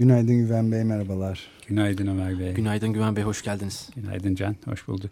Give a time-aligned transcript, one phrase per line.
[0.00, 1.48] Günaydın Güven Bey, merhabalar.
[1.66, 2.54] Günaydın Ömer Bey.
[2.54, 3.88] Günaydın Güven Bey, hoş geldiniz.
[3.96, 5.10] Günaydın Can, hoş bulduk.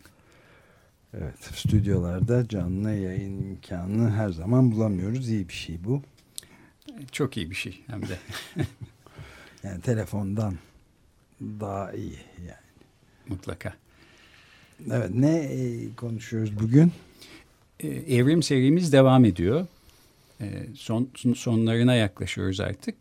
[1.15, 5.29] Evet, stüdyolarda canlı yayın imkanını her zaman bulamıyoruz.
[5.29, 6.03] İyi bir şey bu.
[7.13, 8.19] Çok iyi bir şey hem de.
[9.63, 10.55] yani telefondan
[11.41, 12.69] daha iyi yani.
[13.29, 13.75] Mutlaka.
[14.91, 16.93] Evet, ne e, konuşuyoruz bugün?
[17.81, 19.67] Ee, evrim serimiz devam ediyor.
[20.41, 22.97] Ee, son sonlarına yaklaşıyoruz artık.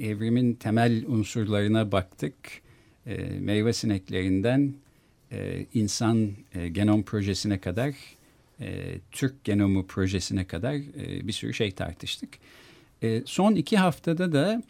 [0.00, 2.34] Evrimin temel unsurlarına baktık.
[3.38, 4.74] Meyve sineklerinden
[5.32, 7.94] e, insan e, genom projesine kadar,
[9.12, 10.76] Türk genomu projesine kadar
[11.22, 12.28] bir sürü şey tartıştık.
[13.24, 14.62] Son iki haftada da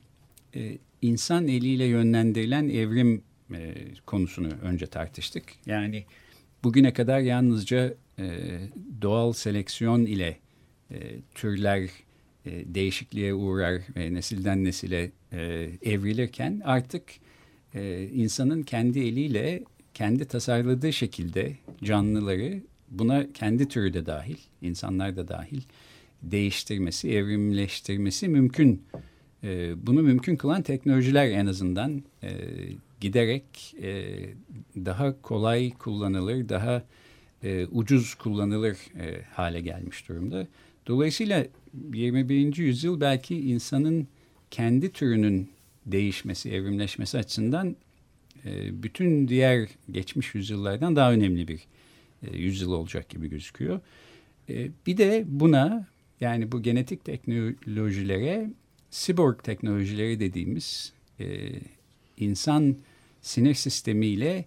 [1.02, 3.22] insan eliyle yönlendirilen evrim
[3.54, 3.74] e,
[4.06, 5.44] konusunu önce tartıştık.
[5.66, 6.04] Yani
[6.64, 8.26] bugüne kadar yalnızca e,
[9.02, 10.38] doğal seleksiyon ile
[10.90, 10.96] e,
[11.34, 11.88] türler
[12.46, 17.02] e, değişikliğe uğrar ve nesilden nesile e, evrilirken artık
[17.74, 19.62] e, insanın kendi eliyle
[19.94, 25.60] kendi tasarladığı şekilde canlıları buna kendi türü de dahil, insanlar da dahil
[26.22, 28.82] değiştirmesi, evrimleştirmesi mümkün.
[29.44, 32.30] E, bunu mümkün kılan teknolojiler en azından e,
[33.00, 34.14] giderek e,
[34.76, 36.84] daha kolay kullanılır, daha
[37.44, 40.46] e, ucuz kullanılır e, hale gelmiş durumda.
[40.86, 41.46] Dolayısıyla
[41.92, 42.56] 21.
[42.56, 44.08] yüzyıl belki insanın
[44.50, 45.50] kendi türünün
[45.86, 47.76] değişmesi, evrimleşmesi açısından
[48.44, 51.60] e, bütün diğer geçmiş yüzyıllardan daha önemli bir
[52.22, 53.80] e, yüzyıl olacak gibi gözüküyor.
[54.48, 55.86] E, bir de buna
[56.20, 58.50] yani bu genetik teknolojilere
[58.90, 60.92] cyborg teknolojileri dediğimiz
[62.16, 62.76] insan
[63.20, 64.44] sinir sistemiyle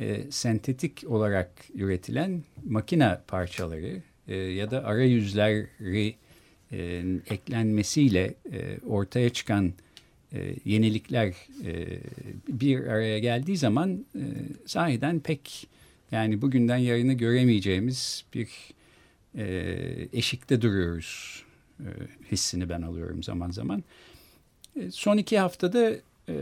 [0.00, 6.14] e, sentetik olarak üretilen makine parçaları e, ya da arayüzleri
[6.72, 9.72] e, eklenmesiyle e, ortaya çıkan
[10.32, 11.28] e, yenilikler
[11.64, 11.98] e,
[12.48, 14.22] bir araya geldiği zaman e,
[14.66, 15.68] sahiden pek
[16.10, 18.48] yani bugünden yarını göremeyeceğimiz bir
[19.38, 21.42] e, eşikte duruyoruz
[21.80, 21.86] e,
[22.32, 23.84] hissini ben alıyorum zaman zaman.
[24.76, 25.90] E, son iki haftada
[26.28, 26.34] e,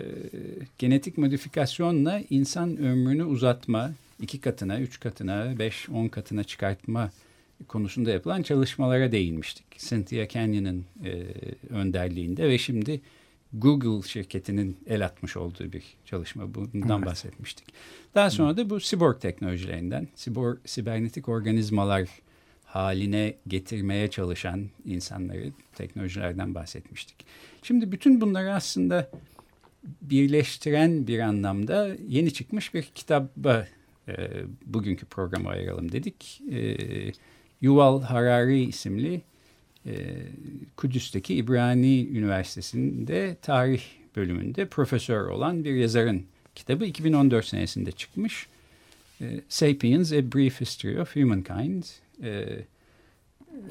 [0.78, 7.10] genetik modifikasyonla insan ömrünü uzatma, iki katına, üç katına, beş, on katına çıkartma
[7.68, 9.78] konusunda yapılan çalışmalara değinmiştik.
[9.78, 11.24] Cynthia Canyon'ın e,
[11.70, 13.00] önderliğinde ve şimdi
[13.52, 16.54] Google şirketinin el atmış olduğu bir çalışma.
[16.54, 17.06] Bundan evet.
[17.10, 17.66] bahsetmiştik.
[18.14, 22.08] Daha sonra da bu cyborg teknolojilerinden, cyborg, sibernetik organizmalar
[22.64, 27.16] haline getirmeye çalışan insanları, teknolojilerden bahsetmiştik.
[27.62, 29.10] Şimdi bütün bunları aslında
[30.02, 33.66] birleştiren bir anlamda yeni çıkmış bir kitaba
[34.08, 34.14] e,
[34.66, 36.42] bugünkü programı ayıralım dedik.
[36.50, 36.76] E,
[37.60, 39.22] Yuval Harari isimli
[39.86, 39.92] e,
[40.76, 43.82] Kudüs'teki İbrani Üniversitesi'nde tarih
[44.16, 46.22] bölümünde profesör olan bir yazarın
[46.54, 48.46] kitabı 2014 senesinde çıkmış.
[49.20, 51.84] E, Sapiens, A Brief History of Humankind.
[52.22, 52.58] E,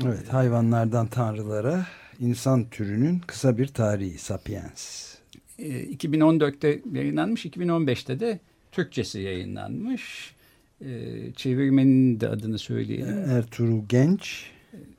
[0.06, 1.86] evet, hayvanlardan tanrılara
[2.20, 5.16] insan türünün kısa bir tarihi, Sapiens.
[5.60, 8.40] 2014'te e, yayınlanmış, 2015'te de
[8.72, 10.35] Türkçesi yayınlanmış.
[10.82, 13.18] E, çevirmenin de adını söyleyelim.
[13.30, 14.52] Ertuğrul Genç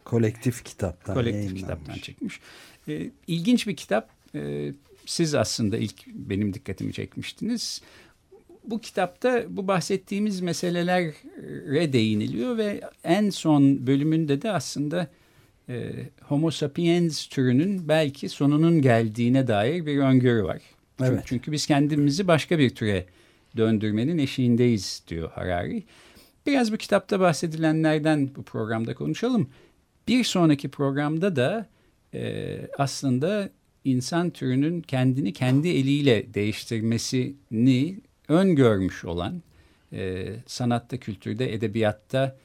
[0.04, 2.40] kolektif kitaptan kolektif kitaptan çıkmış.
[2.88, 4.10] E, ilginç bir kitap.
[5.06, 7.82] siz aslında ilk benim dikkatimi çekmiştiniz.
[8.64, 15.08] Bu kitapta bu bahsettiğimiz meselelere değiniliyor ve en son bölümünde de aslında
[15.68, 15.92] e,
[16.22, 20.62] Homo sapiens türünün belki sonunun geldiğine dair bir öngörü var.
[21.00, 21.10] Evet.
[21.10, 23.06] Çünkü, çünkü biz kendimizi başka bir türe
[23.56, 25.82] döndürmenin eşiğindeyiz diyor Harari.
[26.46, 29.48] Biraz bu kitapta bahsedilenlerden bu programda konuşalım.
[30.08, 31.66] Bir sonraki programda da
[32.14, 33.50] e, aslında
[33.84, 39.42] insan türünün kendini kendi eliyle değiştirmesini öngörmüş olan
[39.92, 42.36] e, sanatta, kültürde, edebiyatta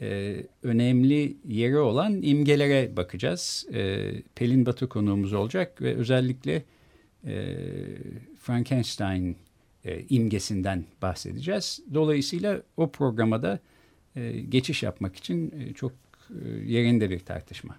[0.00, 3.66] e, önemli yeri olan imgelere bakacağız.
[3.72, 6.62] E, Pelin Batı konuğumuz olacak ve özellikle
[7.26, 7.56] e,
[8.40, 9.36] Frankenstein
[9.88, 11.80] e, imgesinden bahsedeceğiz.
[11.94, 13.58] Dolayısıyla o programa da
[14.16, 15.92] e, geçiş yapmak için e, çok
[16.30, 17.76] e, yerinde bir tartışma.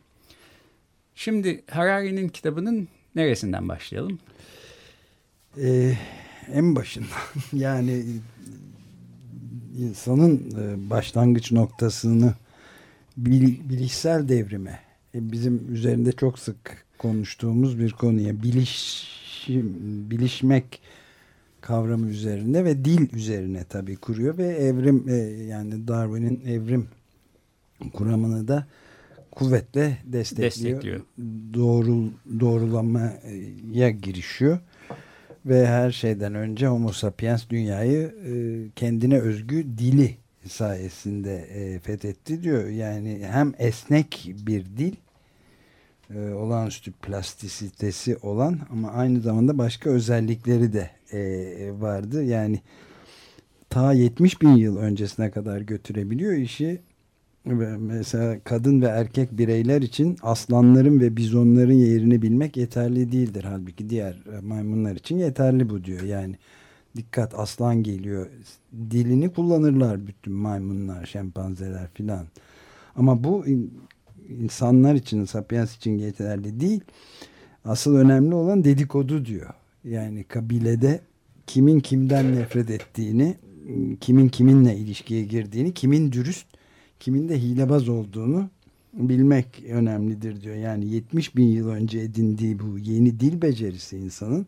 [1.16, 4.20] Şimdi Harari'nin kitabının neresinden başlayalım?
[5.58, 5.94] Ee,
[6.54, 7.10] en başından
[7.54, 8.04] yani
[9.78, 10.52] insanın
[10.90, 12.34] başlangıç noktasını
[13.18, 14.80] bilişsel devrime
[15.14, 19.76] bizim üzerinde çok sık konuştuğumuz bir konuya bilişim,
[20.12, 20.82] bilişmek
[21.62, 25.14] kavramı üzerinde ve dil üzerine tabii kuruyor ve evrim e,
[25.44, 26.88] yani Darwin'in evrim
[27.94, 28.68] kuramını da
[29.32, 30.52] kuvvetle destekliyor.
[30.52, 31.02] destekliyor.
[31.54, 32.10] Doğru,
[32.40, 34.60] doğrulamaya girişiyor.
[35.46, 38.34] Ve her şeyden önce Homo sapiens dünyayı e,
[38.76, 40.18] kendine özgü dili
[40.48, 42.68] sayesinde e, fethetti diyor.
[42.68, 44.96] Yani hem esnek bir dil
[46.16, 52.24] e, olağanüstü plastisitesi olan ama aynı zamanda başka özellikleri de e, vardı.
[52.24, 52.62] Yani
[53.70, 56.82] ta 70 bin yıl öncesine kadar götürebiliyor işi.
[57.80, 63.46] Mesela kadın ve erkek bireyler için aslanların ve bizonların yerini bilmek yeterli değildir.
[63.48, 66.04] Halbuki diğer maymunlar için yeterli bu diyor.
[66.04, 66.36] Yani
[66.96, 68.28] dikkat aslan geliyor.
[68.92, 72.26] Dilini kullanırlar bütün maymunlar, şempanzeler filan.
[72.96, 73.46] Ama bu
[74.40, 76.82] insanlar için, sapiens için yeterli değil.
[77.66, 79.54] Asıl önemli olan dedikodu diyor.
[79.84, 81.02] Yani kabilede
[81.48, 83.36] kimin kimden nefret ettiğini,
[84.02, 86.48] kimin kiminle ilişkiye girdiğini, kimin dürüst,
[87.00, 88.50] kimin de hilebaz olduğunu
[88.94, 90.56] bilmek önemlidir diyor.
[90.56, 94.48] Yani 70 bin yıl önce edindiği bu yeni dil becerisi insanın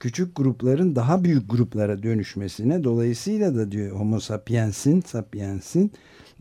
[0.00, 5.92] küçük grupların daha büyük gruplara dönüşmesine dolayısıyla da diyor homo sapiensin, sapiensin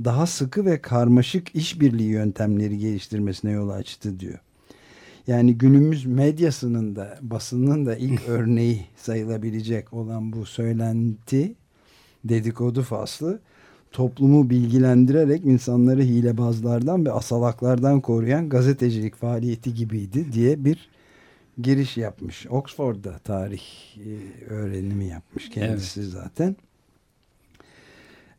[0.03, 4.39] daha sıkı ve karmaşık işbirliği yöntemleri geliştirmesine yol açtı diyor.
[5.27, 11.55] Yani günümüz medyasının da basının da ilk örneği sayılabilecek olan bu söylenti
[12.25, 13.39] dedikodu faslı
[13.91, 20.89] toplumu bilgilendirerek insanları hilebazlardan ve asalaklardan koruyan gazetecilik faaliyeti gibiydi diye bir
[21.61, 22.47] giriş yapmış.
[22.47, 23.61] Oxford'da tarih
[23.97, 26.09] e, öğrenimi yapmış kendisi evet.
[26.09, 26.55] zaten.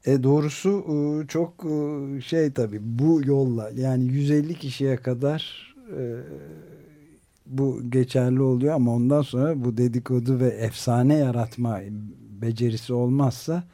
[0.07, 5.74] E doğrusu e, çok e, şey tabii bu yolla yani 150 kişiye kadar
[7.47, 11.81] bu geçerli oluyor ama ondan sonra bu dedikodu ve efsane yaratma
[12.43, 13.65] becerisi olmazsa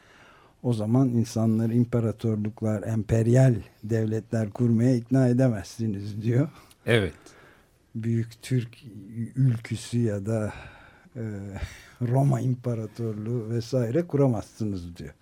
[0.62, 3.55] o zaman insanları imparatorluklar, emperyal
[3.85, 6.49] devletler kurmaya ikna edemezsiniz diyor.
[6.87, 7.15] Evet.
[7.95, 8.85] Büyük Türk
[9.37, 10.53] ülküsü ya da
[11.17, 11.23] e,
[12.03, 15.15] Roma İmparatorluğu vesaire kuramazsınız diyor.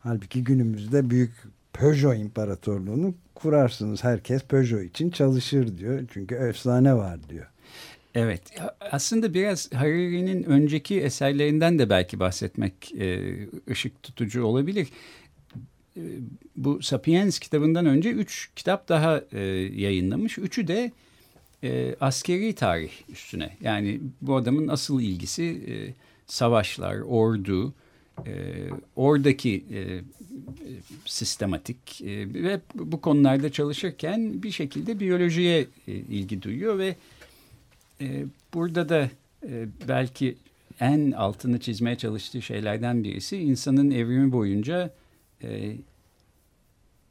[0.00, 1.32] Halbuki günümüzde büyük
[1.72, 4.04] Peugeot İmparatorluğunu kurarsınız.
[4.04, 6.04] Herkes Peugeot için çalışır diyor.
[6.12, 7.46] Çünkü efsane var diyor.
[8.14, 8.42] Evet
[8.80, 13.20] aslında biraz Harari'nin önceki eserlerinden de belki bahsetmek e,
[13.70, 14.88] ışık tutucu olabilir.
[15.96, 16.02] E,
[16.56, 19.40] bu Sapiens kitabından önce üç kitap daha e,
[19.74, 20.38] yayınlamış.
[20.38, 20.92] Üçü de
[21.64, 23.56] e, askeri tarih üstüne.
[23.60, 25.62] Yani bu adamın asıl ilgisi
[26.26, 27.74] savaşlar, ordu,
[28.26, 28.32] e,
[28.96, 30.00] oradaki e,
[31.04, 36.96] sistematik e, ve bu konularda çalışırken bir şekilde biyolojiye e, ilgi duyuyor ve
[38.00, 38.24] e,
[38.54, 39.10] burada da
[39.48, 40.36] e, belki
[40.80, 44.90] en altını çizmeye çalıştığı şeylerden birisi insanın evrimi boyunca
[45.42, 45.76] e,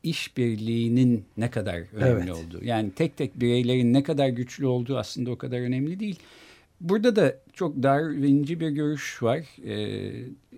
[0.04, 2.32] işbirliğinin ne kadar önemli evet.
[2.32, 2.64] olduğu.
[2.64, 6.20] Yani tek tek bireylerin ne kadar güçlü olduğu aslında o kadar önemli değil.
[6.82, 9.40] Burada da çok Darwinci bir görüş var.
[9.66, 10.12] E,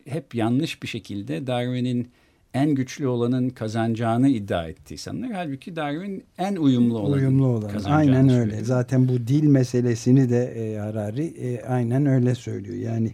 [0.06, 2.08] hep yanlış bir şekilde Darwin'in
[2.54, 5.32] en güçlü olanın kazanacağını iddia etti sanırım.
[5.34, 7.18] Halbuki Darwin en uyumlu olan.
[7.18, 7.72] Uyumlu olan.
[7.86, 8.40] Aynen öyle.
[8.40, 8.66] Söylüyor.
[8.66, 12.78] Zaten bu dil meselesini de e, Harari e, aynen öyle söylüyor.
[12.78, 13.12] Yani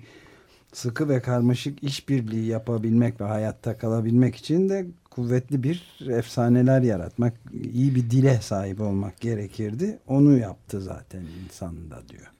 [0.74, 7.34] sıkı ve karmaşık işbirliği yapabilmek ve hayatta kalabilmek için de kuvvetli bir efsaneler yaratmak,
[7.74, 10.00] iyi bir dile sahip olmak gerekirdi.
[10.08, 12.32] Onu yaptı zaten insan da diyor.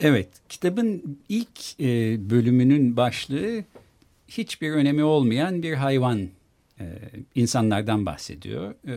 [0.00, 1.86] Evet, kitabın ilk e,
[2.30, 3.64] bölümünün başlığı
[4.28, 6.28] hiçbir önemi olmayan bir hayvan
[6.80, 6.98] e,
[7.34, 8.74] insanlardan bahsediyor.
[8.88, 8.96] E,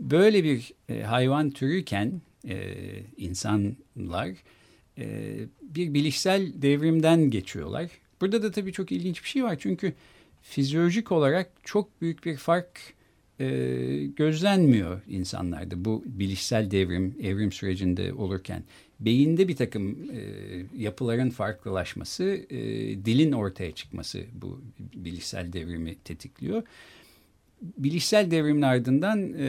[0.00, 2.74] böyle bir e, hayvan türüyken e,
[3.16, 4.30] insanlar
[4.98, 7.90] e, bir bilişsel devrimden geçiyorlar.
[8.20, 9.92] Burada da tabii çok ilginç bir şey var çünkü
[10.42, 12.80] fizyolojik olarak çok büyük bir fark
[13.40, 13.46] e,
[14.16, 18.62] gözlenmiyor insanlarda bu bilişsel devrim, evrim sürecinde olurken.
[19.00, 20.20] Beyinde bir takım e,
[20.76, 22.58] yapıların farklılaşması, e,
[23.04, 26.62] dilin ortaya çıkması bu bilişsel devrimi tetikliyor.
[27.78, 29.46] Bilişsel devrimin ardından e,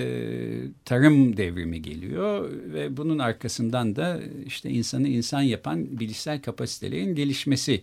[0.85, 7.81] tarım devrimi geliyor ve bunun arkasından da işte insanı insan yapan bilişsel kapasitelerin gelişmesi.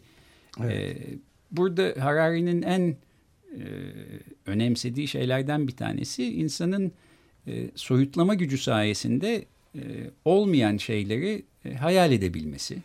[0.60, 0.76] Evet.
[0.76, 0.96] E,
[1.50, 2.96] burada Harari'nin en
[3.52, 3.64] e,
[4.46, 6.92] önemsediği şeylerden bir tanesi insanın
[7.46, 9.44] e, soyutlama gücü sayesinde
[10.24, 12.78] olmayan şeyleri e, hayal edebilmesi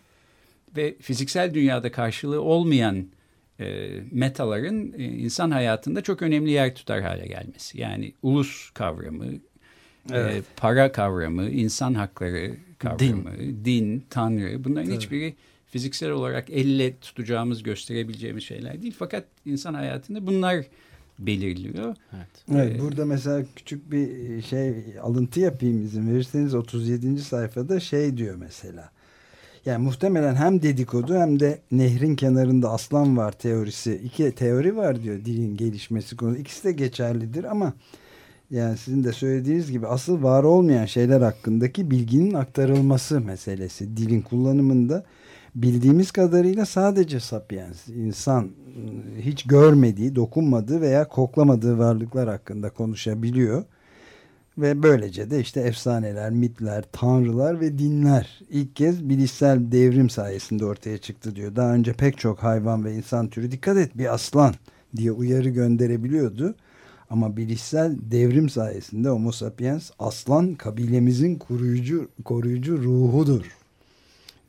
[0.77, 3.07] ve fiziksel dünyada karşılığı olmayan
[3.59, 7.81] e, metaların e, insan hayatında çok önemli yer tutar hale gelmesi.
[7.81, 9.39] Yani ulus kavramı, e,
[10.11, 10.35] evet.
[10.35, 15.01] e, para kavramı, insan hakları kavramı, din, din tanrı bunların evet.
[15.01, 15.35] hiçbiri
[15.67, 18.95] fiziksel olarak elle tutacağımız, gösterebileceğimiz şeyler değil.
[18.99, 20.65] Fakat insan hayatında bunlar
[21.19, 21.95] belirliyor.
[22.15, 22.27] Evet.
[22.51, 27.21] evet ee, burada mesela küçük bir şey alıntı yapayım izin verirseniz 37.
[27.21, 28.89] sayfada şey diyor mesela.
[29.65, 34.01] Yani muhtemelen hem dedikodu hem de nehrin kenarında aslan var teorisi.
[34.03, 36.37] İki teori var diyor dilin gelişmesi konu.
[36.37, 37.73] İkisi de geçerlidir ama
[38.51, 43.97] yani sizin de söylediğiniz gibi asıl var olmayan şeyler hakkındaki bilginin aktarılması meselesi.
[43.97, 45.05] Dilin kullanımında
[45.55, 48.49] bildiğimiz kadarıyla sadece sapiens, insan
[49.19, 53.63] hiç görmediği, dokunmadığı veya koklamadığı varlıklar hakkında konuşabiliyor.
[54.57, 60.97] Ve böylece de işte efsaneler, mitler, tanrılar ve dinler ilk kez bilişsel devrim sayesinde ortaya
[60.97, 61.55] çıktı diyor.
[61.55, 64.53] Daha önce pek çok hayvan ve insan türü dikkat et bir aslan
[64.95, 66.55] diye uyarı gönderebiliyordu.
[67.09, 73.56] Ama bilişsel devrim sayesinde Homo sapiens aslan kabilemizin koruyucu, koruyucu ruhudur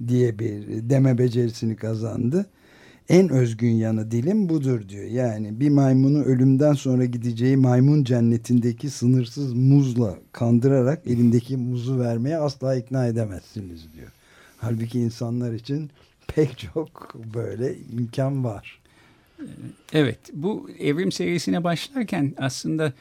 [0.09, 2.47] diye bir deme becerisini kazandı
[3.09, 5.05] en özgün yanı dilim budur diyor.
[5.05, 12.77] Yani bir maymunu ölümden sonra gideceği maymun cennetindeki sınırsız muzla kandırarak elindeki muzu vermeye asla
[12.77, 14.13] ikna edemezsiniz diyor.
[14.59, 15.91] Halbuki insanlar için
[16.27, 18.79] pek çok böyle imkan var.
[19.93, 22.93] Evet bu evrim serisine başlarken aslında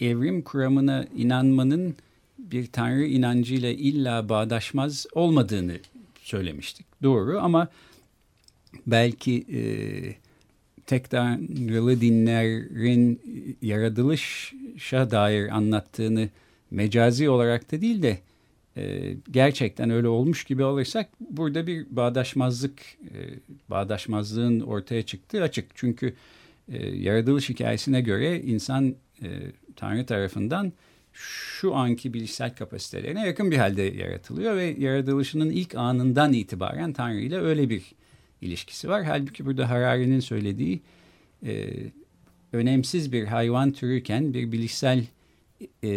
[0.00, 1.94] evrim kuramına inanmanın
[2.38, 5.78] bir tanrı inancıyla illa bağdaşmaz olmadığını
[6.24, 6.86] söylemiştik.
[7.02, 7.68] Doğru ama
[8.86, 9.60] belki e,
[10.86, 13.20] tek tanrılı dinlerin
[13.62, 16.28] yaratılışa dair anlattığını
[16.70, 18.18] mecazi olarak da değil de
[18.76, 23.18] e, gerçekten öyle olmuş gibi olursak burada bir bağdaşmazlık, e,
[23.70, 25.66] bağdaşmazlığın ortaya çıktığı açık.
[25.74, 26.14] Çünkü
[26.68, 29.28] e, yaratılış hikayesine göre insan e,
[29.76, 30.72] Tanrı tarafından
[31.14, 37.40] şu anki bilişsel kapasitelerine yakın bir halde yaratılıyor ve yaratılışının ilk anından itibaren Tanrı ile
[37.40, 37.82] öyle bir
[38.40, 39.04] ilişkisi var.
[39.04, 40.80] Halbuki burada Harari'nin söylediği
[41.46, 41.70] e,
[42.52, 45.04] önemsiz bir hayvan türüyken bir bilişsel
[45.82, 45.88] e,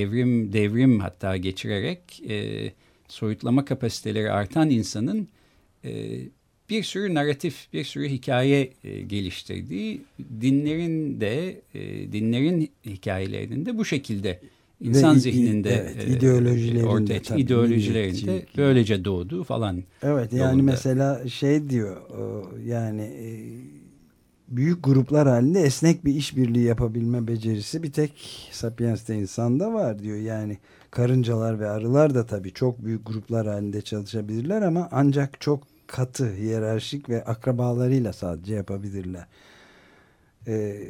[0.00, 2.72] evrim, devrim hatta geçirerek e,
[3.08, 5.28] soyutlama kapasiteleri artan insanın
[5.84, 6.20] e,
[6.70, 10.00] bir sürü narratif, bir sürü hikaye e, geliştirdiği,
[10.40, 14.40] dinlerin de, e, dinlerin hikayelerinin de bu şekilde
[14.80, 19.82] insan Ve, zihninde evet, e, ideolojilerinde ortaya tabii, ideolojilerinde böylece doğdu falan.
[20.02, 20.62] Evet yani yolunda.
[20.62, 21.96] mesela şey diyor
[22.64, 23.28] yani e,
[24.48, 28.12] büyük gruplar halinde esnek bir işbirliği yapabilme becerisi bir tek
[28.52, 30.16] Sapiens'te insanda var diyor.
[30.16, 30.58] Yani
[30.90, 37.08] karıncalar ve arılar da tabii çok büyük gruplar halinde çalışabilirler ama ancak çok katı, hiyerarşik
[37.08, 39.26] ve akrabalarıyla sadece yapabilirler.
[40.46, 40.82] Ee,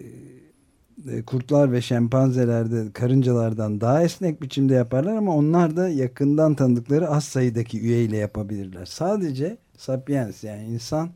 [1.27, 7.81] kurtlar ve şempanzelerde karıncalardan daha esnek biçimde yaparlar ama onlar da yakından tanıdıkları az sayıdaki
[7.81, 8.85] üyeyle yapabilirler.
[8.85, 11.11] Sadece sapiens yani insan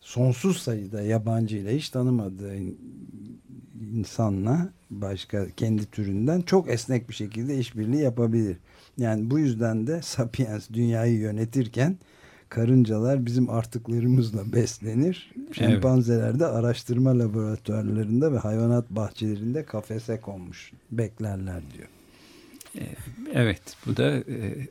[0.00, 2.54] sonsuz sayıda yabancı ile hiç tanımadığı
[3.94, 8.56] insanla başka kendi türünden çok esnek bir şekilde işbirliği yapabilir.
[8.98, 11.96] Yani bu yüzden de sapiens dünyayı yönetirken
[12.52, 15.32] karıncalar bizim artıklarımızla beslenir.
[15.52, 21.88] Şempanzeler de araştırma laboratuvarlarında ve hayvanat bahçelerinde kafese konmuş beklerler diyor.
[22.78, 22.94] Ee,
[23.34, 24.68] evet bu da e,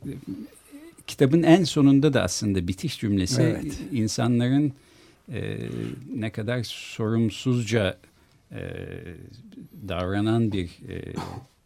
[1.06, 3.78] kitabın en sonunda da aslında bitiş cümlesi evet.
[3.92, 4.72] insanların
[5.32, 5.58] e,
[6.14, 7.98] ne kadar sorumsuzca
[8.52, 8.60] e,
[9.88, 11.14] davranan bir e,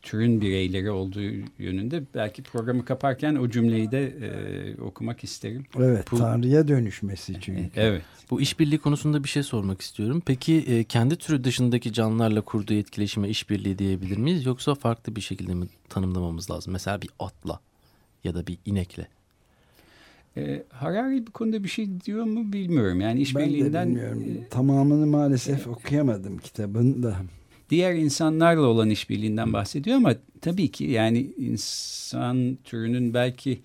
[0.07, 1.21] türün bireyleri olduğu
[1.59, 5.65] yönünde belki programı kaparken o cümleyi de e, okumak isterim.
[5.79, 7.71] Evet, Bu, Tanrı'ya dönüşmesi çünkü.
[7.77, 8.03] Evet.
[8.31, 10.23] Bu işbirliği konusunda bir şey sormak istiyorum.
[10.27, 14.47] Peki e, kendi türü dışındaki canlılarla kurduğu etkileşime işbirliği diyebilir miyiz?
[14.47, 16.73] Yoksa farklı bir şekilde mi tanımlamamız lazım?
[16.73, 17.61] Mesela bir atla
[18.25, 19.09] ya da bir inekle.
[20.37, 23.01] E, Harari bu konuda bir şey diyor mu bilmiyorum.
[23.01, 23.89] Yani işbirliğinden...
[23.89, 24.25] Ben de bilmiyorum.
[24.47, 27.17] E, Tamamını maalesef e, okuyamadım kitabın da
[27.71, 33.61] diğer insanlarla olan işbirliğinden bahsediyor ama tabii ki yani insan türünün belki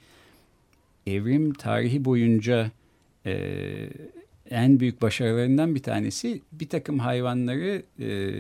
[1.08, 2.72] evrim tarihi boyunca
[3.26, 3.36] e,
[4.50, 8.32] en büyük başarılarından bir tanesi bir takım hayvanları e,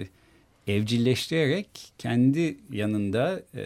[0.67, 3.65] evcilleştirerek kendi yanında e,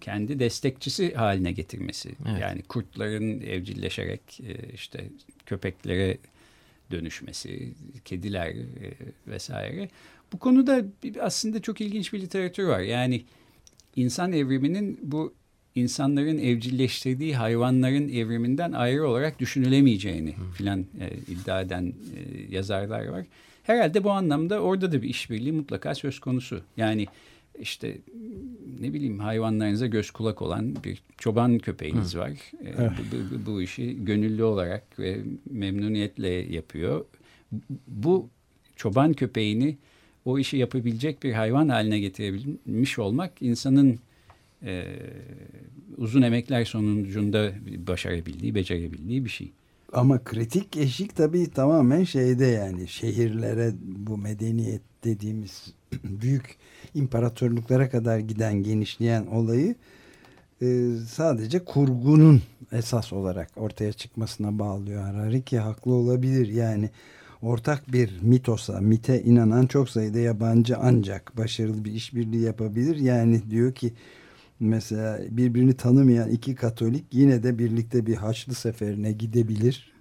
[0.00, 2.08] kendi destekçisi haline getirmesi.
[2.28, 2.40] Evet.
[2.40, 5.04] Yani kurtların evcilleşerek e, işte
[5.46, 6.18] köpeklere
[6.90, 7.72] dönüşmesi,
[8.04, 8.56] kediler e,
[9.26, 9.88] vesaire.
[10.32, 10.84] Bu konuda
[11.20, 12.80] aslında çok ilginç bir literatür var.
[12.80, 13.24] Yani
[13.96, 15.34] insan evriminin bu
[15.74, 23.26] insanların evcilleştirdiği hayvanların evriminden ayrı olarak düşünülemeyeceğini filan e, iddia eden e, yazarlar var.
[23.62, 26.60] Herhalde bu anlamda orada da bir işbirliği mutlaka söz konusu.
[26.76, 27.06] Yani
[27.60, 27.98] işte
[28.80, 32.18] ne bileyim hayvanlarınıza göz kulak olan bir çoban köpeğiniz Hı.
[32.18, 32.30] var.
[32.30, 32.90] E, evet.
[33.12, 35.20] bu, bu, bu işi gönüllü olarak ve
[35.50, 37.04] memnuniyetle yapıyor.
[37.86, 38.28] Bu
[38.76, 39.78] çoban köpeğini
[40.24, 43.98] o işi yapabilecek bir hayvan haline getirebilmiş olmak insanın
[44.62, 44.84] e,
[45.96, 47.52] uzun emekler sonucunda
[47.86, 49.52] başarabildiği, becerebildiği bir şey.
[49.92, 55.74] Ama kritik eşik tabii tamamen şeyde yani şehirlere bu medeniyet dediğimiz
[56.04, 56.56] büyük
[56.94, 59.74] imparatorluklara kadar giden genişleyen olayı
[60.62, 66.90] e, sadece kurgunun esas olarak ortaya çıkmasına bağlıyor Harari ki haklı olabilir yani
[67.42, 72.96] ortak bir mitosa, mite inanan çok sayıda yabancı ancak başarılı bir işbirliği yapabilir.
[72.96, 73.92] Yani diyor ki
[74.60, 79.92] mesela birbirini tanımayan iki katolik yine de birlikte bir haçlı seferine gidebilir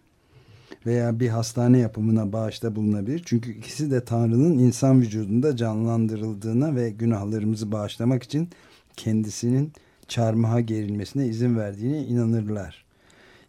[0.85, 3.21] veya bir hastane yapımına bağışta bulunabilir.
[3.25, 8.49] Çünkü ikisi de Tanrı'nın insan vücudunda canlandırıldığına ve günahlarımızı bağışlamak için
[8.97, 9.73] kendisinin
[10.07, 12.90] çarmıha gerilmesine izin verdiğine inanırlar.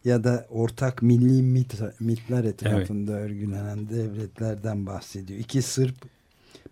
[0.05, 3.31] Ya da ortak milli mit, mitler etrafında evet.
[3.31, 5.39] örgülenen devletlerden bahsediyor.
[5.39, 5.95] İki Sırp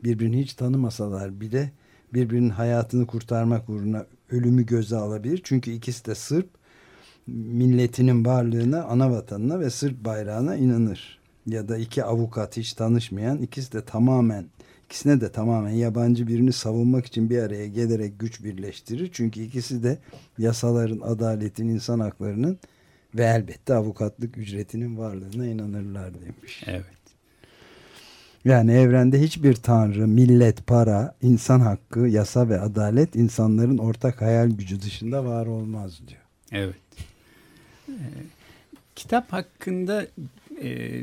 [0.04, 1.72] birbirini hiç tanımasalar bile
[2.14, 5.42] birbirinin hayatını kurtarmak uğruna ölümü göze alabilir.
[5.44, 6.50] Çünkü ikisi de Sırp
[7.28, 11.20] milletinin varlığına, ana vatanına ve Sırp bayrağına inanır.
[11.48, 14.46] Ya da iki avukat hiç tanışmayan ikisi de tamamen
[14.86, 19.10] ikisine de tamamen yabancı birini savunmak için bir araya gelerek güç birleştirir.
[19.14, 19.98] Çünkü ikisi de
[20.38, 22.60] yasaların, adaletin, insan haklarının
[23.16, 26.64] ve elbette avukatlık ücretinin varlığına inanırlar demiş.
[26.66, 26.86] Evet.
[28.46, 34.82] Yani evrende hiçbir tanrı, millet, para, insan hakkı, yasa ve adalet insanların ortak hayal gücü
[34.82, 36.22] dışında var olmaz diyor.
[36.52, 36.76] Evet.
[37.90, 37.94] Ee,
[38.96, 40.08] kitap hakkında
[40.64, 41.02] e,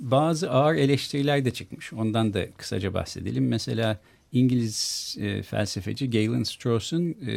[0.00, 1.92] bazı ağır eleştiriler de çıkmış.
[1.92, 3.48] Ondan da kısaca bahsedelim.
[3.48, 3.98] Mesela
[4.32, 7.34] İngiliz e, felsefeci Galen Strauss'un e,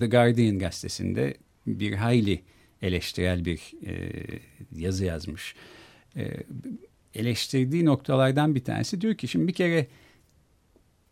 [0.00, 1.34] The Guardian gazetesinde
[1.66, 2.40] bir hayli
[2.82, 4.12] eleştirel bir e,
[4.72, 5.54] yazı yazmış.
[6.16, 6.30] E,
[7.14, 9.86] eleştirdiği noktalardan bir tanesi diyor ki şimdi bir kere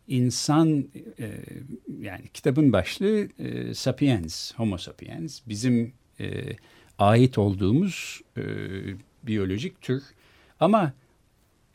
[0.07, 1.31] insan e,
[1.99, 6.55] yani kitabın başlığı e, sapiens, homo sapiens bizim e,
[6.99, 8.43] ait olduğumuz e,
[9.23, 10.03] biyolojik tür
[10.59, 10.93] ama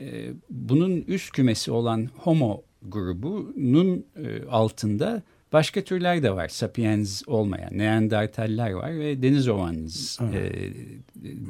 [0.00, 5.22] e, bunun üst kümesi olan homo grubunun e, altında
[5.52, 6.48] başka türler de var.
[6.48, 10.52] Sapiens olmayan Neandertaller var ve deniz ovanız e,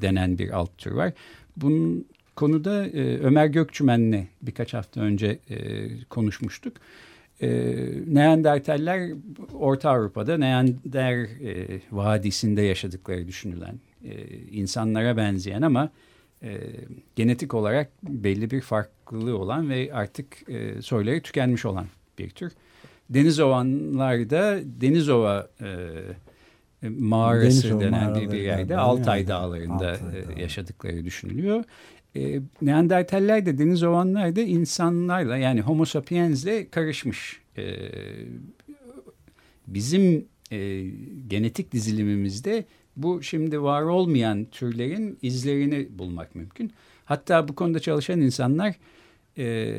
[0.02, 1.12] denen bir alt tür var.
[1.56, 5.56] Bunun konuda e, Ömer Gökçümen'le birkaç hafta önce e,
[6.04, 6.76] konuşmuştuk.
[7.40, 7.48] E,
[8.06, 9.10] Neandertaller
[9.54, 15.90] Orta Avrupa'da Neander e, Vadisi'nde yaşadıkları düşünülen e, insanlara benzeyen ama
[16.42, 16.58] e,
[17.16, 21.86] genetik olarak belli bir farklılığı olan ve artık e, soyları tükenmiş olan
[22.18, 22.52] bir tür.
[23.10, 29.28] Deniz ovanlarda Denizova e, mağarası Denizova denen bir, bir yerde Altay yani.
[29.28, 31.64] Dağları'nda Altay e, yaşadıkları düşünülüyor.
[32.16, 37.40] E, Neandertaller de deniz ovanlar da insanlarla yani homo sapiensle karışmış.
[37.56, 37.64] E,
[39.66, 40.84] bizim e,
[41.28, 42.64] genetik dizilimimizde
[42.96, 46.72] bu şimdi var olmayan türlerin izlerini bulmak mümkün.
[47.04, 48.74] Hatta bu konuda çalışan insanlar
[49.38, 49.76] e,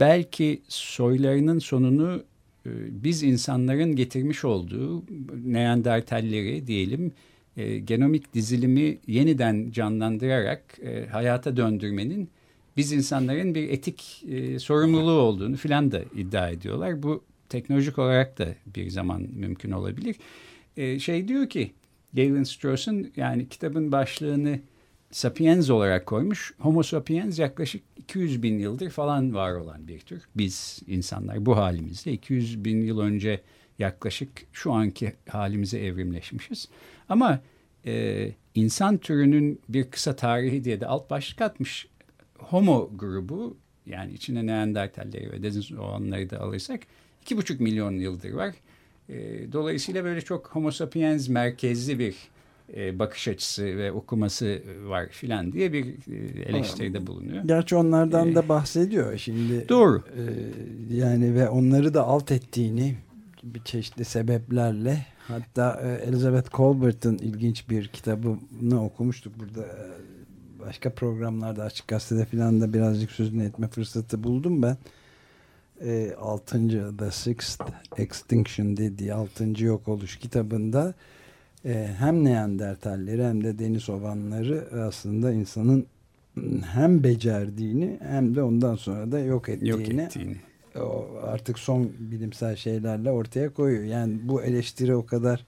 [0.00, 2.29] belki soylarının sonunu e,
[2.90, 5.04] biz insanların getirmiş olduğu
[5.44, 7.12] Neandertalleri diyelim
[7.56, 12.28] e, genomik dizilimi yeniden canlandırarak e, hayata döndürmenin
[12.76, 17.02] biz insanların bir etik e, sorumluluğu olduğunu filan da iddia ediyorlar.
[17.02, 20.16] Bu teknolojik olarak da bir zaman mümkün olabilir.
[20.76, 21.70] E, şey diyor ki
[22.12, 24.60] Galen Strauss'un yani kitabın başlığını
[25.10, 26.54] Sapiens olarak koymuş.
[26.58, 30.22] Homo sapiens yaklaşık 200 bin yıldır falan var olan bir tür.
[30.36, 33.40] Biz insanlar bu halimizde 200 bin yıl önce
[33.78, 36.68] yaklaşık şu anki halimize evrimleşmişiz.
[37.08, 37.40] Ama
[37.86, 41.88] e, insan türünün bir kısa tarihi diye de alt başlık atmış.
[42.38, 46.80] Homo grubu yani içine Neandertalleri ve Denizoğanları da alırsak
[47.22, 48.54] iki buçuk milyon yıldır var.
[49.08, 49.16] E,
[49.52, 52.16] dolayısıyla böyle çok Homo sapiens merkezli bir
[52.76, 57.44] e, bakış açısı ve okuması var filan diye bir e, eleştiride bulunuyor.
[57.44, 59.68] Gerçi onlardan ee, da bahsediyor şimdi.
[59.68, 60.02] Doğru.
[60.16, 60.22] E,
[60.94, 62.96] yani ve onları da alt ettiğini
[63.42, 69.86] bir çeşitli sebeplerle hatta e, Elizabeth Colbert'ın ilginç bir kitabını okumuştuk burada e,
[70.60, 74.76] başka programlarda açık gazetede filan da birazcık sözünü etme fırsatı buldum ben
[75.84, 76.96] e, 6.
[76.98, 77.64] The Sixth
[77.96, 79.64] Extinction dediği 6.
[79.64, 80.94] yok oluş kitabında
[81.98, 85.86] hem Neandertalleri hem de deniz ovanları aslında insanın
[86.72, 90.36] hem becerdiğini hem de ondan sonra da yok ettiğini, yok ettiğini.
[90.76, 93.84] O artık son bilimsel şeylerle ortaya koyuyor.
[93.84, 95.46] Yani bu eleştiri o kadar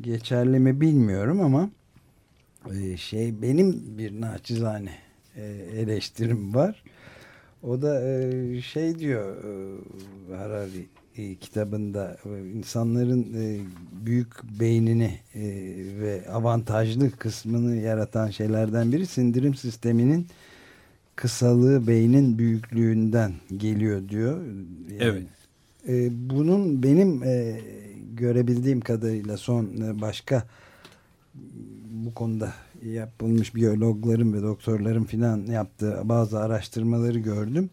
[0.00, 1.70] geçerli mi bilmiyorum ama
[2.74, 4.92] e, şey benim bir naçizane
[5.36, 5.44] e,
[5.76, 6.82] eleştirim var.
[7.62, 10.86] O da e, şey diyor e, Harari
[11.16, 13.60] e, kitabında e, insanların e,
[14.06, 15.42] büyük beynini e,
[16.00, 20.26] ve avantajlı kısmını yaratan şeylerden biri sindirim sisteminin
[21.16, 24.40] kısalığı beynin büyüklüğünden geliyor diyor.
[24.90, 25.22] Yani, evet.
[25.88, 27.60] E, bunun benim e,
[28.14, 30.46] görebildiğim kadarıyla son e, başka
[31.90, 32.52] bu konuda
[32.84, 37.70] yapılmış biyologların ve doktorların filan yaptığı bazı araştırmaları gördüm.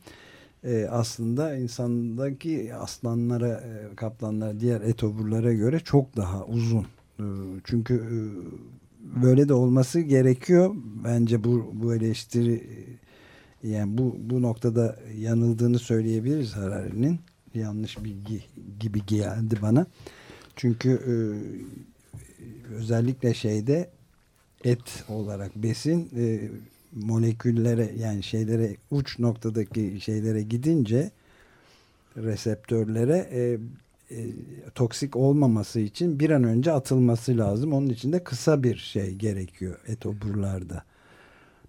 [0.64, 6.86] Ee, aslında insandaki aslanlara, e, kaplanlara, diğer etoburlara göre çok daha uzun.
[7.20, 7.24] Ee,
[7.64, 8.18] çünkü e,
[9.24, 10.76] böyle de olması gerekiyor.
[11.04, 12.64] Bence bu, bu eleştiri
[13.64, 17.20] yani bu, bu noktada yanıldığını söyleyebiliriz Harari'nin.
[17.54, 18.44] Yanlış bilgi
[18.80, 19.86] gibi geldi bana.
[20.56, 21.14] Çünkü e,
[22.76, 23.90] özellikle şeyde
[24.64, 26.50] et olarak besin e,
[26.96, 31.12] moleküllere yani şeylere uç noktadaki şeylere gidince
[32.18, 33.58] reseptörlere e,
[34.16, 34.26] e,
[34.76, 37.74] toksik olmaması için bir an önce atılması lazım.
[37.74, 40.84] Onun için de kısa bir şey gerekiyor etoburlarda.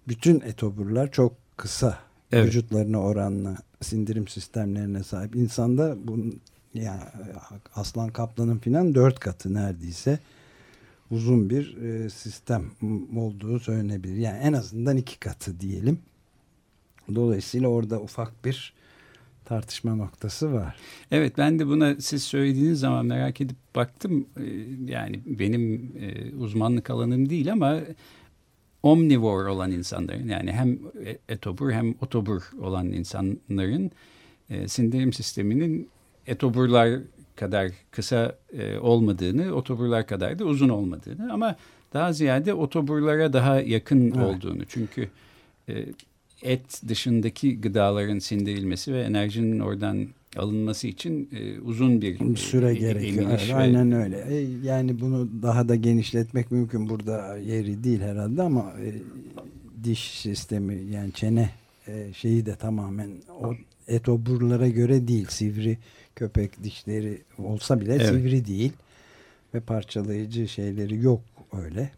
[0.07, 1.99] Bütün etoburlar çok kısa
[2.31, 2.47] evet.
[2.47, 5.35] vücutlarına oranla sindirim sistemlerine sahip.
[5.35, 6.39] İnsanda bunun
[6.73, 7.01] yani
[7.75, 10.19] aslan kaplanın filan dört katı neredeyse
[11.11, 12.71] uzun bir e, sistem
[13.15, 14.15] olduğu söylenebilir.
[14.15, 15.99] Yani en azından iki katı diyelim.
[17.15, 18.73] Dolayısıyla orada ufak bir
[19.45, 20.75] tartışma noktası var.
[21.11, 24.25] Evet ben de buna siz söylediğiniz zaman merak edip baktım.
[24.37, 24.43] E,
[24.91, 27.79] yani benim e, uzmanlık alanım değil ama
[28.83, 30.79] omnivore olan insanların yani hem
[31.29, 33.91] etobur hem otobur olan insanların
[34.67, 35.89] sindirim sisteminin
[36.27, 36.99] etoburlar
[37.35, 41.55] kadar kısa e, olmadığını, otoburlar kadar da uzun olmadığını ama
[41.93, 44.17] daha ziyade otoburlara daha yakın evet.
[44.17, 44.65] olduğunu.
[44.65, 45.09] Çünkü
[45.69, 45.85] e,
[46.41, 52.75] et dışındaki gıdaların sindirilmesi ve enerjinin oradan alınması için e, uzun bir e, süre e,
[52.75, 53.25] gerekiyor.
[53.29, 53.55] Evet, ve...
[53.55, 54.25] Aynen öyle.
[54.29, 56.89] E, yani bunu daha da genişletmek mümkün.
[56.89, 58.93] Burada yeri değil herhalde ama e,
[59.83, 61.49] diş sistemi yani çene
[61.87, 63.09] e, şeyi de tamamen
[63.41, 63.53] o
[63.87, 65.27] etoburlara göre değil.
[65.29, 65.77] Sivri
[66.15, 68.07] köpek dişleri olsa bile evet.
[68.07, 68.71] sivri değil
[69.53, 71.21] ve parçalayıcı şeyleri yok
[71.53, 71.91] öyle.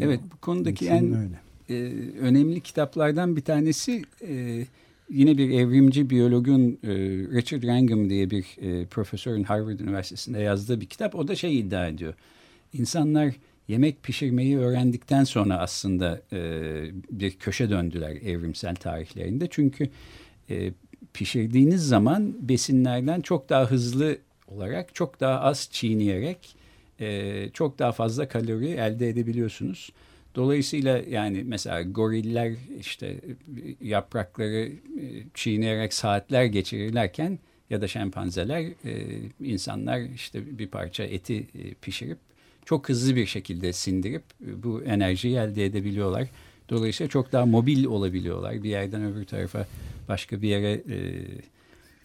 [0.00, 1.40] Evet bu konudaki en öyle.
[1.70, 1.74] E,
[2.20, 4.64] önemli kitaplardan bir tanesi e,
[5.10, 6.88] yine bir evrimci biyologun e,
[7.32, 11.14] Richard Wrangham diye bir e, profesörün Harvard Üniversitesi'nde yazdığı bir kitap.
[11.14, 12.14] O da şey iddia ediyor.
[12.72, 13.34] İnsanlar
[13.68, 16.40] yemek pişirmeyi öğrendikten sonra aslında e,
[17.10, 19.48] bir köşe döndüler evrimsel tarihlerinde.
[19.50, 19.88] Çünkü
[20.50, 20.72] e,
[21.14, 26.56] pişirdiğiniz zaman besinlerden çok daha hızlı olarak çok daha az çiğneyerek
[27.00, 29.92] e, çok daha fazla kalori elde edebiliyorsunuz.
[30.34, 33.20] Dolayısıyla yani mesela goriller işte
[33.80, 34.72] yaprakları e,
[35.34, 37.38] çiğneyerek saatler geçirirlerken
[37.70, 39.04] ya da şempanzeler e,
[39.40, 42.18] insanlar işte bir parça eti e, pişirip
[42.64, 46.28] çok hızlı bir şekilde sindirip e, bu enerjiyi elde edebiliyorlar.
[46.68, 48.62] Dolayısıyla çok daha mobil olabiliyorlar.
[48.62, 49.66] Bir yerden öbür tarafa
[50.08, 51.24] başka bir yere e,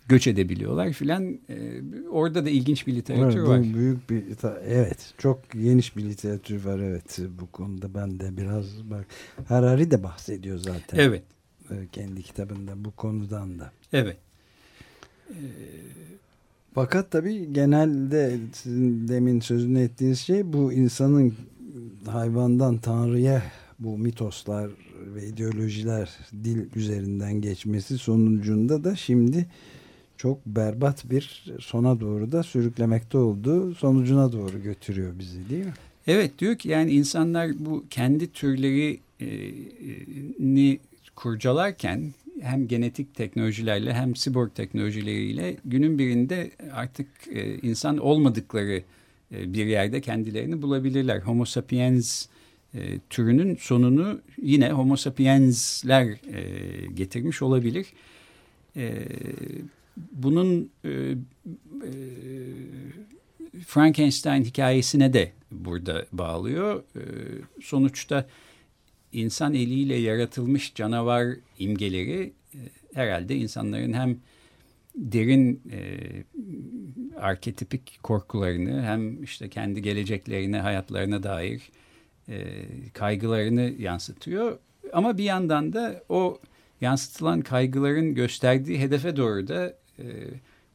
[0.07, 1.39] göç edebiliyorlar filan.
[1.49, 3.63] E, orada da ilginç bir literatür evet, var.
[3.73, 4.23] Büyük bir
[4.67, 9.05] evet çok geniş bir literatür var evet bu konuda ben de biraz bak
[9.47, 10.97] Harari de bahsediyor zaten.
[10.97, 11.23] Evet.
[11.69, 13.71] E, kendi kitabında bu konudan da.
[13.93, 14.17] Evet.
[15.29, 15.33] Ee,
[16.73, 21.33] Fakat tabii genelde sizin demin sözünü ettiğiniz şey bu insanın
[22.05, 23.43] hayvandan tanrıya
[23.79, 24.71] bu mitoslar
[25.15, 26.09] ve ideolojiler
[26.43, 29.45] dil üzerinden geçmesi sonucunda da şimdi
[30.17, 35.73] çok berbat bir sona doğru da sürüklemekte olduğu sonucuna doğru götürüyor bizi değil mi?
[36.07, 38.99] Evet diyor ki yani insanlar bu kendi türlerini
[41.15, 48.83] kurcalarken hem genetik teknolojilerle hem siborg teknolojileriyle günün birinde artık e, insan olmadıkları
[49.31, 51.19] e, bir yerde kendilerini bulabilirler.
[51.19, 52.25] Homo sapiens
[52.73, 57.87] e, türünün sonunu yine Homo sapiensler e, getirmiş olabilir.
[58.75, 59.07] E,
[60.11, 61.91] bunun e, e,
[63.65, 66.83] Frankenstein hikayesine de burada bağlıyor.
[66.95, 67.01] E,
[67.61, 68.27] sonuçta
[69.11, 72.59] insan eliyle yaratılmış canavar imgeleri e,
[72.93, 74.17] herhalde insanların hem
[74.95, 75.79] derin e,
[77.17, 81.61] arketipik korkularını hem işte kendi geleceklerine, hayatlarına dair
[82.31, 82.55] e,
[82.93, 84.57] kaygılarını yansıtıyor.
[84.93, 86.39] Ama bir yandan da o
[86.81, 90.05] yansıtılan kaygıların gösterdiği hedefe doğru da e,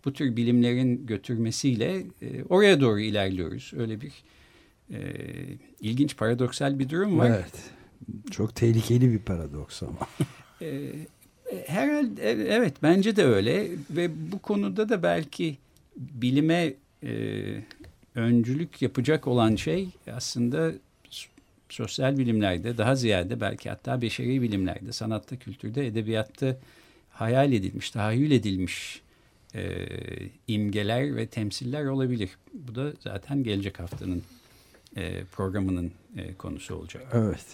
[0.05, 3.73] bu tür bilimlerin götürmesiyle e, oraya doğru ilerliyoruz.
[3.77, 4.13] Öyle bir
[4.91, 4.99] e,
[5.81, 7.31] ilginç paradoksal bir durum var.
[7.31, 7.71] Evet.
[8.31, 9.99] Çok tehlikeli bir paradoks ama.
[10.63, 10.93] e,
[11.67, 15.59] herhalde e, evet bence de öyle ve bu konuda da belki
[15.97, 17.13] bilime e,
[18.15, 20.73] öncülük yapacak olan şey aslında
[21.69, 26.57] sosyal bilimlerde daha ziyade belki hatta beşeri bilimlerde, sanatta, kültürde, edebiyatta
[27.11, 29.03] hayal edilmiş, tahayyül edilmiş
[29.55, 29.87] e,
[30.49, 32.31] imgeler ve temsiller olabilir.
[32.55, 34.23] Bu da zaten gelecek haftanın
[34.97, 37.07] e, programının e, konusu olacak.
[37.13, 37.47] Evet.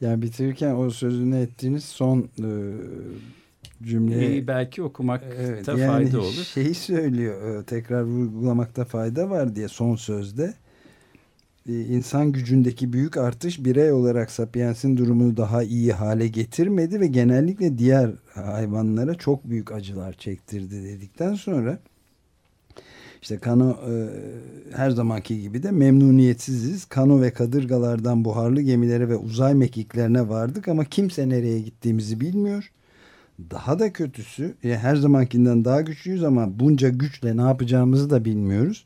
[0.00, 2.48] Yani bitirirken o sözünü ettiğiniz son e,
[3.82, 6.44] cümleyi ee, belki okumakta evet, yani fayda olur.
[6.54, 10.61] Şeyi söylüyor e, tekrar vurgulamakta fayda var diye son sözde e,
[11.66, 18.10] insan gücündeki büyük artış birey olarak Sapiens'in durumunu daha iyi hale getirmedi ve genellikle diğer
[18.34, 21.78] hayvanlara çok büyük acılar çektirdi dedikten sonra
[23.22, 24.08] işte Kano e,
[24.72, 26.84] her zamanki gibi de memnuniyetsiziz.
[26.84, 32.72] Kano ve kadırgalardan buharlı gemilere ve uzay mekiklerine vardık ama kimse nereye gittiğimizi bilmiyor.
[33.50, 38.84] Daha da kötüsü e, her zamankinden daha güçlüyüz ama bunca güçle ne yapacağımızı da bilmiyoruz.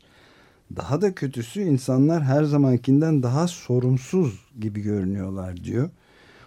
[0.75, 5.89] Daha da kötüsü insanlar her zamankinden daha sorumsuz gibi görünüyorlar diyor.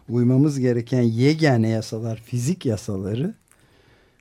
[0.09, 3.35] Uymamız gereken yegane yasalar fizik yasaları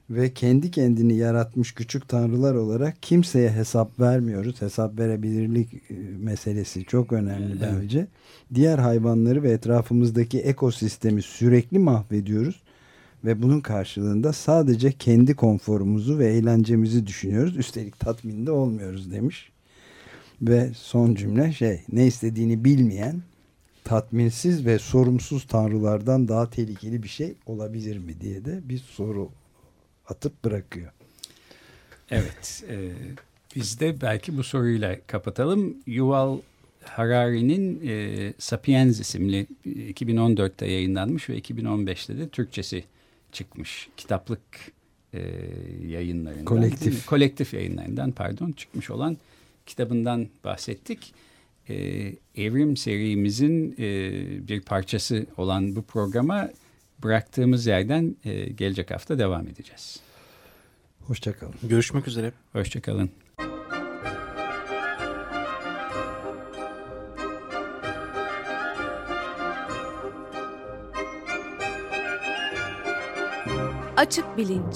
[0.10, 4.62] ve kendi kendini yaratmış küçük tanrılar olarak kimseye hesap vermiyoruz.
[4.62, 7.74] Hesap verebilirlik e, meselesi çok önemli evet.
[7.82, 8.08] bence.
[8.54, 12.62] Diğer hayvanları ve etrafımızdaki ekosistemi sürekli mahvediyoruz
[13.26, 17.58] ve bunun karşılığında sadece kendi konforumuzu ve eğlencemizi düşünüyoruz.
[17.58, 19.52] Üstelik tatminde olmuyoruz demiş.
[20.42, 23.22] Ve son cümle şey ne istediğini bilmeyen
[23.84, 29.30] tatminsiz ve sorumsuz tanrılardan daha tehlikeli bir şey olabilir mi diye de bir soru
[30.08, 30.92] atıp bırakıyor.
[32.12, 32.64] Evet.
[32.70, 32.92] E,
[33.56, 35.78] biz de belki bu soruyla kapatalım.
[35.86, 36.38] Yuval
[36.84, 42.84] Harari'nin e, Sapiens isimli 2014'te yayınlanmış ve 2015'te de Türkçesi
[43.32, 44.42] çıkmış kitaplık
[45.14, 45.22] e,
[45.88, 46.46] yayınlarından.
[46.46, 47.06] Kolektif.
[47.06, 49.18] Kolektif yayınlarından pardon çıkmış olan
[49.70, 51.14] kitabından bahsettik.
[51.70, 51.76] E,
[52.36, 56.50] Evrim serimizin e, bir parçası olan bu programa
[57.04, 60.00] bıraktığımız yerden e, gelecek hafta devam edeceğiz.
[61.02, 61.56] Hoşçakalın.
[61.64, 62.32] Görüşmek üzere.
[62.54, 63.10] Hoşçakalın.
[73.98, 74.76] Açık Bilinç